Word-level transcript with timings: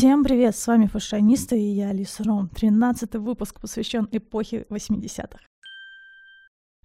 Всем 0.00 0.24
привет, 0.24 0.56
с 0.56 0.66
вами 0.66 0.86
фашионисты 0.86 1.60
и 1.60 1.74
я 1.74 1.90
Алиса 1.90 2.24
Ром. 2.24 2.48
Тринадцатый 2.48 3.20
выпуск 3.20 3.60
посвящен 3.60 4.08
эпохе 4.10 4.64
80-х. 4.70 5.40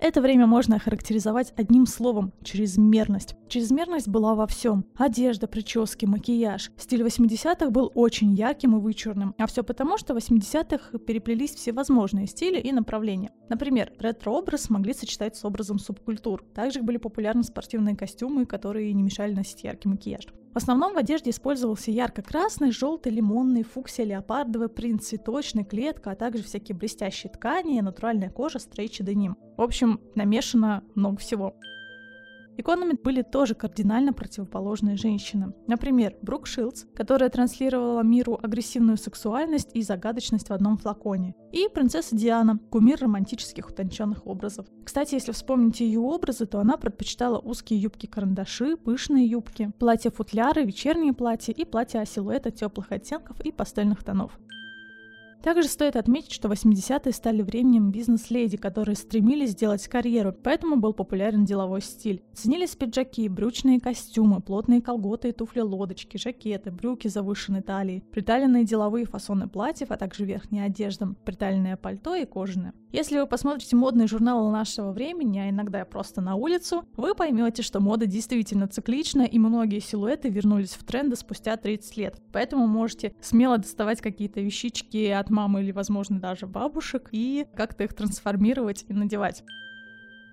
Это 0.02 0.20
время 0.20 0.48
можно 0.48 0.76
охарактеризовать 0.76 1.54
одним 1.56 1.86
словом– 1.86 2.34
чрезмерность. 2.44 3.38
Чрезмерность 3.48 4.10
была 4.10 4.36
во 4.36 4.48
всем. 4.48 4.84
Одежда, 4.98 5.48
прически, 5.48 6.06
макияж. 6.06 6.72
Стиль 6.76 7.04
80-х 7.04 7.70
был 7.70 7.90
очень 7.96 8.34
ярким 8.34 8.76
и 8.76 8.82
вычурным. 8.82 9.34
А 9.38 9.48
все 9.48 9.64
потому, 9.64 9.98
что 9.98 10.14
в 10.14 10.18
80-х 10.18 10.98
переплелись 10.98 11.56
всевозможные 11.56 12.28
стили 12.28 12.60
и 12.60 12.74
направления. 12.74 13.32
Например, 13.48 13.94
ретро-образ 13.98 14.70
могли 14.70 14.94
сочетать 14.94 15.38
с 15.38 15.46
образом 15.46 15.80
субкультур. 15.80 16.44
Также 16.54 16.82
были 16.82 16.98
популярны 16.98 17.44
спортивные 17.44 17.96
костюмы, 17.96 18.46
которые 18.46 18.92
не 18.92 19.04
мешали 19.04 19.34
носить 19.34 19.64
яркий 19.64 19.88
макияж. 19.88 20.26
В 20.56 20.58
основном 20.58 20.94
в 20.94 20.98
одежде 20.98 21.32
использовался 21.32 21.92
ярко-красный, 21.92 22.72
желтый, 22.72 23.12
лимонный, 23.12 23.64
фуксия, 23.64 24.06
леопардовый, 24.06 24.70
принт, 24.70 25.04
цветочный, 25.04 25.66
клетка, 25.66 26.12
а 26.12 26.16
также 26.16 26.44
всякие 26.44 26.78
блестящие 26.78 27.30
ткани, 27.30 27.82
натуральная 27.82 28.30
кожа, 28.30 28.60
стрейч 28.60 29.02
и 29.02 29.04
деним. 29.04 29.36
В 29.58 29.62
общем, 29.62 30.00
намешано 30.16 30.86
много 30.96 31.18
всего. 31.18 31.58
Иконами 32.58 32.94
были 33.02 33.22
тоже 33.22 33.54
кардинально 33.54 34.14
противоположные 34.14 34.98
женщины. 34.98 35.54
Например, 35.68 36.16
Брук 36.22 36.48
Шилдс, 36.48 36.86
которая 36.96 37.30
транслировала 37.30 38.02
миру 38.02 38.40
агрессивную 38.42 38.98
сексуальность 38.98 39.70
и 39.74 39.82
загадочность 39.82 40.50
в 40.50 40.54
одном 40.54 40.78
флаконе. 40.78 41.36
И 41.52 41.68
принцесса 41.68 42.16
Диана, 42.16 42.60
кумир 42.70 43.00
романтических 43.00 43.70
утонченных 43.70 44.26
образов. 44.26 44.68
Кстати, 44.84 45.16
если 45.16 45.32
вспомните 45.32 45.86
ее 45.86 46.00
образы, 46.00 46.46
то 46.46 46.60
она 46.60 46.78
предпочитала 46.78 47.40
узкие 47.40 47.82
юбки-карандаши, 47.82 48.78
пышные 48.78 49.26
юбки, 49.26 49.72
платья-футляры, 49.80 50.64
вечерние 50.64 51.14
платья 51.14 51.54
и 51.54 51.66
платья 51.66 52.06
силуэта 52.06 52.52
теплых 52.52 52.92
оттенков 52.92 53.40
и 53.42 53.52
пастельных 53.52 54.04
тонов. 54.04 54.32
Также 55.46 55.68
стоит 55.68 55.96
отметить, 55.96 56.32
что 56.32 56.48
80-е 56.48 57.14
стали 57.14 57.44
временем 57.44 57.92
бизнес-леди, 57.92 58.58
которые 58.58 58.96
стремились 58.96 59.52
сделать 59.52 59.88
карьеру, 59.88 60.34
поэтому 60.34 60.76
был 60.76 60.92
популярен 60.92 61.46
деловой 61.46 61.82
стиль. 61.82 62.24
Ценились 62.34 62.76
пиджаки, 62.76 63.30
брючные 63.30 63.80
костюмы, 63.80 64.42
плотные 64.42 64.82
колготы 64.82 65.30
и 65.30 65.34
туфли-лодочки, 65.34 66.18
жакеты, 66.18 66.72
брюки 66.72 67.10
завышенной 67.10 67.62
талии, 67.62 68.04
приталенные 68.12 68.64
деловые 68.64 69.06
фасоны 69.06 69.48
платьев, 69.48 69.92
а 69.92 69.98
также 69.98 70.26
верхняя 70.26 70.66
одежда, 70.66 71.14
приталенное 71.24 71.78
пальто 71.78 72.16
и 72.16 72.26
кожаное. 72.26 72.74
Если 72.96 73.20
вы 73.20 73.28
посмотрите 73.28 73.76
модные 73.76 74.08
журналы 74.08 74.50
нашего 74.54 74.94
времени, 74.94 75.38
а 75.40 75.50
иногда 75.50 75.84
просто 75.84 76.22
на 76.22 76.36
улицу, 76.36 76.86
вы 76.96 77.14
поймете, 77.14 77.62
что 77.62 77.82
мода 77.82 78.06
действительно 78.06 78.70
циклична, 78.70 79.24
и 79.24 79.38
многие 79.38 79.80
силуэты 79.80 80.30
вернулись 80.30 80.76
в 80.76 80.86
тренды 80.86 81.18
спустя 81.18 81.58
30 81.58 81.98
лет. 81.98 82.22
Поэтому 82.32 82.68
можете 82.68 83.14
смело 83.20 83.58
доставать 83.58 84.00
какие-то 84.00 84.40
вещички 84.40 85.08
от 85.08 85.30
мамы 85.30 85.62
или, 85.62 85.74
возможно, 85.74 86.22
даже 86.22 86.48
бабушек 86.48 87.10
и 87.12 87.46
как-то 87.54 87.84
их 87.84 87.94
трансформировать 87.94 88.86
и 88.88 88.94
надевать. 88.94 89.44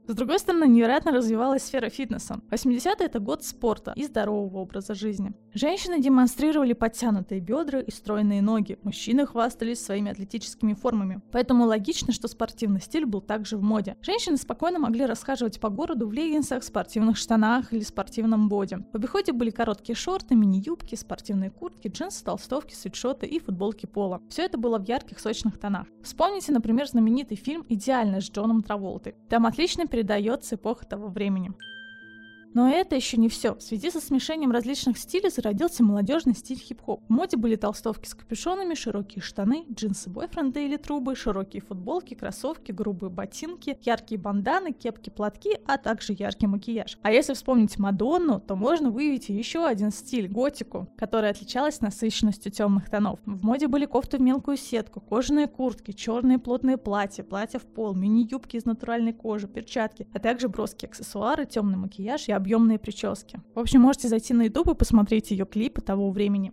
С 0.06 0.14
другой 0.14 0.38
стороны, 0.38 0.66
невероятно 0.66 1.10
развивалась 1.10 1.64
сфера 1.64 1.88
фитнеса. 1.88 2.42
80-е— 2.48 2.94
это 3.06 3.18
год 3.18 3.42
спорта 3.42 3.92
и 3.96 4.04
здорового 4.04 4.58
образа 4.58 4.94
жизни. 4.94 5.32
Женщины 5.54 6.00
демонстрировали 6.00 6.72
подтянутые 6.72 7.42
бедра 7.42 7.80
и 7.80 7.90
стройные 7.90 8.40
ноги. 8.40 8.78
Мужчины 8.82 9.26
хвастались 9.26 9.84
своими 9.84 10.10
атлетическими 10.10 10.72
формами. 10.72 11.20
Поэтому 11.30 11.66
логично, 11.66 12.14
что 12.14 12.26
спортивный 12.26 12.80
стиль 12.80 13.04
был 13.04 13.20
также 13.20 13.58
в 13.58 13.62
моде. 13.62 13.96
Женщины 14.00 14.38
спокойно 14.38 14.78
могли 14.78 15.04
расхаживать 15.04 15.60
по 15.60 15.68
городу 15.68 16.08
в 16.08 16.12
леггинсах, 16.12 16.64
спортивных 16.64 17.18
штанах 17.18 17.72
или 17.74 17.82
спортивном 17.82 18.48
боди. 18.48 18.78
В 18.92 18.96
обиходе 18.96 19.32
были 19.32 19.50
короткие 19.50 19.94
шорты, 19.94 20.34
мини-юбки, 20.34 20.94
спортивные 20.94 21.50
куртки, 21.50 21.88
джинсы, 21.88 22.24
толстовки, 22.24 22.74
свитшоты 22.74 23.26
и 23.26 23.38
футболки 23.38 23.84
пола. 23.84 24.22
Все 24.30 24.44
это 24.44 24.56
было 24.56 24.78
в 24.78 24.88
ярких 24.88 25.20
сочных 25.20 25.58
тонах. 25.58 25.86
Вспомните, 26.02 26.52
например, 26.52 26.88
знаменитый 26.88 27.36
фильм 27.36 27.66
«Идеально» 27.68 28.22
с 28.22 28.30
Джоном 28.30 28.62
Траволтой. 28.62 29.16
Там 29.28 29.44
отлично 29.44 29.86
передается 29.86 30.54
эпоха 30.54 30.86
того 30.86 31.08
времени. 31.08 31.52
Но 32.54 32.68
это 32.68 32.94
еще 32.94 33.16
не 33.16 33.28
все. 33.28 33.54
В 33.54 33.62
связи 33.62 33.90
со 33.90 34.00
смешением 34.00 34.50
различных 34.52 34.98
стилей 34.98 35.30
зародился 35.30 35.82
молодежный 35.82 36.34
стиль 36.34 36.58
хип-хоп. 36.58 37.02
В 37.08 37.12
моде 37.12 37.36
были 37.36 37.56
толстовки 37.56 38.06
с 38.06 38.14
капюшонами, 38.14 38.74
широкие 38.74 39.22
штаны, 39.22 39.64
джинсы 39.72 40.10
бойфренда 40.10 40.60
или 40.60 40.76
трубы, 40.76 41.16
широкие 41.16 41.62
футболки, 41.62 42.14
кроссовки, 42.14 42.72
грубые 42.72 43.10
ботинки, 43.10 43.78
яркие 43.82 44.20
банданы, 44.20 44.72
кепки, 44.72 45.10
платки, 45.10 45.58
а 45.66 45.78
также 45.78 46.14
яркий 46.18 46.46
макияж. 46.46 46.98
А 47.02 47.10
если 47.10 47.34
вспомнить 47.34 47.78
Мадонну, 47.78 48.40
то 48.40 48.54
можно 48.54 48.90
выявить 48.90 49.28
еще 49.28 49.64
один 49.66 49.90
стиль— 49.90 50.28
готику, 50.28 50.88
которая 50.96 51.30
отличалась 51.30 51.80
насыщенностью 51.80 52.52
темных 52.52 52.90
тонов. 52.90 53.18
В 53.24 53.44
моде 53.44 53.68
были 53.68 53.86
кофты 53.86 54.18
в 54.18 54.20
мелкую 54.20 54.56
сетку, 54.56 55.00
кожаные 55.00 55.46
куртки, 55.46 55.92
черные 55.92 56.38
плотные 56.38 56.76
платья, 56.76 57.22
платья 57.22 57.58
в 57.58 57.64
пол, 57.64 57.94
мини-юбки 57.94 58.56
из 58.56 58.64
натуральной 58.64 59.12
кожи, 59.12 59.48
перчатки, 59.48 60.06
а 60.12 60.18
также 60.18 60.48
броские 60.48 60.88
аксессуары, 60.88 61.46
темный 61.46 61.78
макияж 61.78 62.28
и 62.28 62.32
объемные 62.42 62.78
прически. 62.78 63.40
В 63.54 63.60
общем, 63.60 63.80
можете 63.80 64.08
зайти 64.08 64.34
на 64.34 64.42
YouTube 64.42 64.70
и 64.70 64.74
посмотреть 64.74 65.30
ее 65.30 65.46
клипы 65.46 65.80
того 65.80 66.10
времени. 66.10 66.52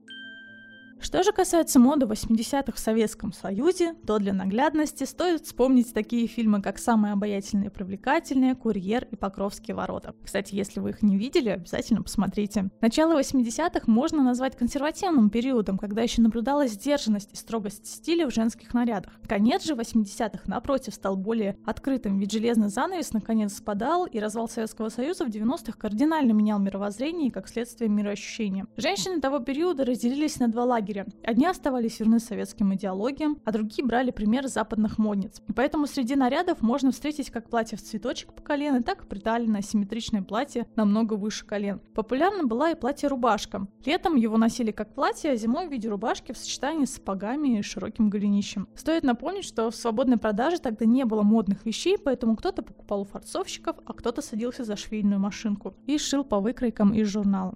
Что 1.01 1.23
же 1.23 1.31
касается 1.31 1.79
моды 1.79 2.05
80-х 2.05 2.73
в 2.73 2.79
Советском 2.79 3.31
Союзе, 3.31 3.93
то 4.05 4.19
для 4.19 4.33
наглядности 4.33 5.05
стоит 5.05 5.45
вспомнить 5.45 5.93
такие 5.93 6.27
фильмы, 6.27 6.61
как 6.61 6.77
«Самые 6.77 7.13
обаятельные 7.13 7.69
и 7.69 7.71
привлекательные», 7.71 8.53
«Курьер» 8.53 9.07
и 9.09 9.15
«Покровские 9.15 9.75
ворота». 9.75 10.13
Кстати, 10.23 10.55
если 10.55 10.81
вы 10.81 10.89
их 10.89 11.01
не 11.01 11.17
видели, 11.17 11.49
обязательно 11.49 12.03
посмотрите. 12.03 12.69
Начало 12.81 13.17
80-х 13.17 13.83
можно 13.87 14.23
назвать 14.23 14.57
консервативным 14.57 15.29
периодом, 15.29 15.77
когда 15.77 16.01
еще 16.01 16.21
наблюдалась 16.21 16.73
сдержанность 16.73 17.31
и 17.31 17.37
строгость 17.37 17.87
стиля 17.87 18.27
в 18.27 18.33
женских 18.33 18.73
нарядах. 18.73 19.13
Конец 19.25 19.65
же 19.65 19.75
80-х, 19.75 20.43
напротив, 20.47 20.93
стал 20.93 21.15
более 21.15 21.57
открытым, 21.65 22.19
ведь 22.19 22.33
железный 22.33 22.67
занавес 22.67 23.13
наконец 23.13 23.53
спадал, 23.53 24.05
и 24.05 24.19
развал 24.19 24.49
Советского 24.49 24.89
Союза 24.89 25.23
в 25.23 25.29
90-х 25.29 25.77
кардинально 25.77 26.33
менял 26.33 26.59
мировоззрение 26.59 27.29
и, 27.29 27.31
как 27.31 27.47
следствие, 27.47 27.89
мироощущения. 27.89 28.67
Женщины 28.75 29.21
того 29.21 29.39
периода 29.39 29.85
разделились 29.85 30.39
на 30.39 30.49
два 30.49 30.65
лагеря 30.65 30.88
лагеря. 30.89 31.05
Одни 31.23 31.45
оставались 31.45 31.99
верны 31.99 32.19
советским 32.19 32.73
идеологиям, 32.73 33.39
а 33.45 33.51
другие 33.51 33.85
брали 33.85 34.11
пример 34.11 34.47
западных 34.47 34.97
модниц. 34.97 35.41
И 35.47 35.53
поэтому 35.53 35.87
среди 35.87 36.15
нарядов 36.15 36.61
можно 36.61 36.91
встретить 36.91 37.29
как 37.29 37.49
платье 37.49 37.77
в 37.77 37.81
цветочек 37.81 38.33
по 38.33 38.41
колено, 38.41 38.83
так 38.83 39.03
и 39.03 39.07
приталенное 39.07 39.61
симметричное 39.61 40.21
платье 40.21 40.67
намного 40.75 41.13
выше 41.13 41.45
колен. 41.45 41.79
Популярна 41.93 42.43
была 42.43 42.71
и 42.71 42.75
платье-рубашка. 42.75 43.67
Летом 43.85 44.15
его 44.15 44.37
носили 44.37 44.71
как 44.71 44.93
платье, 44.93 45.31
а 45.31 45.35
зимой 45.35 45.67
в 45.67 45.71
виде 45.71 45.89
рубашки 45.89 46.31
в 46.31 46.37
сочетании 46.37 46.85
с 46.85 46.95
сапогами 46.95 47.59
и 47.59 47.61
широким 47.61 48.09
голенищем. 48.09 48.67
Стоит 48.75 49.03
напомнить, 49.03 49.45
что 49.45 49.69
в 49.69 49.75
свободной 49.75 50.17
продаже 50.17 50.59
тогда 50.59 50.85
не 50.85 51.05
было 51.05 51.21
модных 51.21 51.65
вещей, 51.65 51.97
поэтому 51.97 52.35
кто-то 52.35 52.61
покупал 52.61 53.01
у 53.01 53.05
фарцовщиков, 53.05 53.77
а 53.85 53.93
кто-то 53.93 54.21
садился 54.21 54.63
за 54.63 54.75
швейную 54.75 55.19
машинку 55.19 55.75
и 55.85 55.97
шил 55.97 56.23
по 56.23 56.39
выкройкам 56.39 56.93
из 56.93 57.07
журнала. 57.07 57.55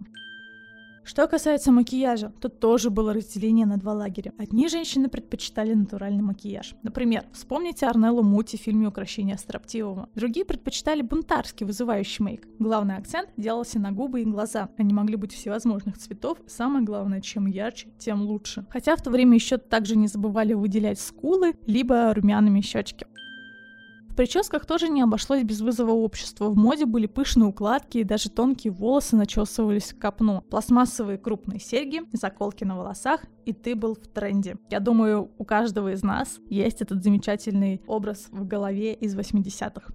Что 1.03 1.28
касается 1.28 1.72
макияжа, 1.72 2.31
то 2.40 2.47
тоже 2.47 2.90
было 2.90 3.14
разделение 3.14 3.66
на 3.66 3.78
два 3.78 3.94
лагеря. 3.94 4.34
Одни 4.38 4.69
женщины 4.69 5.09
предпочитали 5.09 5.74
натуральный 5.74 6.24
макияж. 6.24 6.75
Например, 6.81 7.25
вспомните 7.34 7.86
Арнеллу 7.88 8.24
Мути 8.24 8.56
в 8.58 8.62
фильме 8.62 8.88
«Укращение 8.88 9.38
строптивого». 9.38 10.08
Другие 10.16 10.46
предпочитали 10.46 11.02
бунтарский 11.02 11.66
вызывающий 11.66 12.24
мейк. 12.24 12.47
Главный 12.58 12.96
акцент 12.96 13.30
делался 13.36 13.80
на 13.80 13.92
губы 13.92 14.22
и 14.22 14.25
глаза. 14.25 14.69
Они 14.78 14.94
могли 14.94 15.18
быть 15.18 15.34
всевозможных 15.34 15.97
цветов. 15.97 16.38
Самое 16.47 16.86
главное, 16.86 17.19
чем 17.19 17.47
ярче, 17.47 17.90
тем 18.00 18.22
лучше. 18.22 18.66
Хотя 18.69 18.96
в 18.96 19.02
то 19.02 19.09
время 19.09 19.36
еще 19.36 19.58
также 19.58 19.97
не 19.97 20.08
забывали 20.08 20.54
выделять 20.54 21.00
скулы, 21.00 21.56
либо 21.66 22.13
румяными 22.13 22.62
щечки. 22.62 23.06
В 24.13 24.15
прическах 24.15 24.68
тоже 24.68 24.89
не 24.89 25.01
обошлось 25.01 25.42
без 25.42 25.62
вызова 25.62 25.89
общества. 25.89 26.48
В 26.48 26.56
моде 26.56 26.86
были 26.86 27.07
пышные 27.07 27.48
укладки 27.48 27.98
и 27.98 28.04
даже 28.04 28.30
тонкие 28.30 28.71
волосы 28.71 29.15
начесывались 29.15 29.92
в 29.92 29.98
копну. 29.98 30.42
Пластмассовые 30.51 31.18
крупные 31.18 31.60
серьги, 31.60 32.04
заколки 32.12 32.63
на 32.63 32.77
волосах, 32.77 33.21
и 33.48 33.54
ты 33.54 33.74
был 33.74 33.95
в 33.95 34.07
тренде. 34.07 34.57
Я 34.69 34.80
думаю, 34.81 35.31
у 35.39 35.45
каждого 35.45 35.94
из 35.94 36.04
нас 36.04 36.39
есть 36.48 36.83
этот 36.83 37.04
замечательный 37.04 37.81
образ 37.88 38.27
в 38.30 38.45
голове 38.45 38.94
из 38.94 39.18
80-х. 39.18 39.92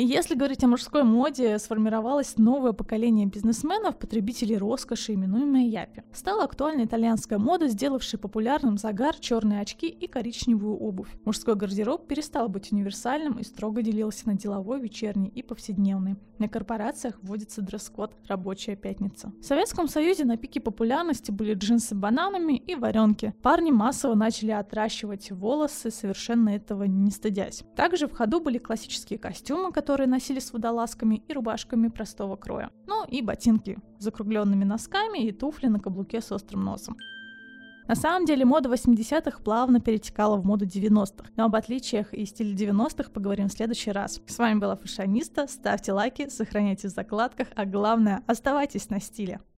И 0.00 0.02
если 0.02 0.34
говорить 0.34 0.64
о 0.64 0.66
мужской 0.66 1.02
моде, 1.02 1.58
сформировалось 1.58 2.38
новое 2.38 2.72
поколение 2.72 3.26
бизнесменов, 3.26 3.98
потребителей 3.98 4.56
роскоши, 4.56 5.12
именуемое 5.12 5.66
Япи. 5.66 6.04
Стала 6.10 6.44
актуальна 6.44 6.86
итальянская 6.86 7.38
мода, 7.38 7.68
сделавшая 7.68 8.18
популярным 8.18 8.78
загар, 8.78 9.14
черные 9.16 9.60
очки 9.60 9.88
и 9.88 10.06
коричневую 10.06 10.74
обувь. 10.74 11.10
Мужской 11.26 11.54
гардероб 11.54 12.06
перестал 12.06 12.48
быть 12.48 12.72
универсальным 12.72 13.38
и 13.40 13.44
строго 13.44 13.82
делился 13.82 14.26
на 14.26 14.38
деловой, 14.38 14.80
вечерний 14.80 15.28
и 15.28 15.42
повседневный. 15.42 16.16
На 16.38 16.48
корпорациях 16.48 17.18
вводится 17.20 17.60
дресс-код 17.60 18.16
«Рабочая 18.26 18.76
пятница». 18.76 19.30
В 19.42 19.44
Советском 19.44 19.86
Союзе 19.86 20.24
на 20.24 20.38
пике 20.38 20.62
популярности 20.62 21.30
были 21.30 21.52
джинсы 21.52 21.94
бананами 21.94 22.56
и 22.56 22.74
варенки. 22.74 23.34
Парни 23.42 23.70
массово 23.70 24.14
начали 24.14 24.52
отращивать 24.52 25.30
волосы, 25.30 25.90
совершенно 25.90 26.48
этого 26.48 26.84
не 26.84 27.10
стыдясь. 27.10 27.64
Также 27.76 28.06
в 28.06 28.14
ходу 28.14 28.40
были 28.40 28.56
классические 28.56 29.18
костюмы, 29.18 29.70
которые 29.70 29.89
которые 29.90 30.06
носили 30.06 30.38
с 30.38 30.52
водолазками 30.52 31.20
и 31.26 31.32
рубашками 31.32 31.88
простого 31.88 32.36
кроя. 32.36 32.70
Ну 32.86 33.04
и 33.08 33.22
ботинки 33.22 33.76
с 33.98 34.04
закругленными 34.04 34.62
носками 34.62 35.18
и 35.18 35.32
туфли 35.32 35.66
на 35.66 35.80
каблуке 35.80 36.20
с 36.20 36.30
острым 36.30 36.62
носом. 36.62 36.96
На 37.88 37.96
самом 37.96 38.24
деле 38.24 38.44
мода 38.44 38.68
80-х 38.68 39.42
плавно 39.42 39.80
перетекала 39.80 40.36
в 40.36 40.46
моду 40.46 40.64
90-х, 40.64 41.30
но 41.34 41.46
об 41.46 41.56
отличиях 41.56 42.14
и 42.14 42.24
стиле 42.24 42.54
90-х 42.54 43.10
поговорим 43.10 43.48
в 43.48 43.52
следующий 43.52 43.90
раз. 43.90 44.22
С 44.28 44.38
вами 44.38 44.60
была 44.60 44.76
Фашиониста, 44.76 45.48
ставьте 45.48 45.92
лайки, 45.92 46.28
сохраняйте 46.28 46.86
в 46.86 46.92
закладках, 46.92 47.48
а 47.56 47.64
главное, 47.64 48.22
оставайтесь 48.28 48.90
на 48.90 49.00
стиле. 49.00 49.40